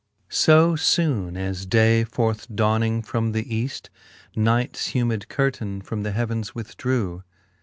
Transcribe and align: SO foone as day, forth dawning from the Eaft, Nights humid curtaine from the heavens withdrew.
SO 0.29 0.73
foone 0.75 1.37
as 1.37 1.67
day, 1.67 2.03
forth 2.03 2.47
dawning 2.55 3.03
from 3.03 3.33
the 3.33 3.43
Eaft, 3.43 3.89
Nights 4.35 4.95
humid 4.95 5.27
curtaine 5.29 5.79
from 5.83 6.01
the 6.01 6.11
heavens 6.11 6.55
withdrew. 6.55 7.23